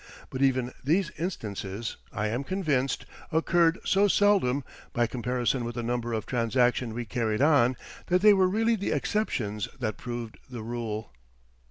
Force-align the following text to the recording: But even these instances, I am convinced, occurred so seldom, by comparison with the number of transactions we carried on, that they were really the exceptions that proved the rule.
But 0.31 0.41
even 0.41 0.73
these 0.83 1.11
instances, 1.19 1.95
I 2.11 2.25
am 2.29 2.43
convinced, 2.43 3.05
occurred 3.31 3.77
so 3.85 4.07
seldom, 4.07 4.63
by 4.93 5.05
comparison 5.05 5.63
with 5.63 5.75
the 5.75 5.83
number 5.83 6.11
of 6.13 6.25
transactions 6.25 6.95
we 6.95 7.05
carried 7.05 7.43
on, 7.43 7.77
that 8.07 8.23
they 8.23 8.33
were 8.33 8.47
really 8.49 8.75
the 8.75 8.93
exceptions 8.93 9.67
that 9.79 9.97
proved 9.97 10.39
the 10.49 10.63
rule. 10.63 11.11